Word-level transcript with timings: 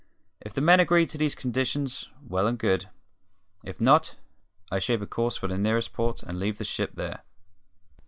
If 0.41 0.55
the 0.55 0.61
men 0.61 0.79
agree 0.79 1.05
to 1.05 1.17
those 1.19 1.35
conditions, 1.35 2.09
well 2.27 2.47
and 2.47 2.57
good; 2.57 2.89
if 3.63 3.79
not, 3.79 4.15
I 4.71 4.79
shape 4.79 5.01
a 5.01 5.05
course 5.05 5.37
for 5.37 5.45
the 5.47 5.59
nearest 5.59 5.93
port, 5.93 6.23
and 6.23 6.39
leave 6.39 6.57
the 6.57 6.63
ship 6.65 6.95
there." 6.95 7.21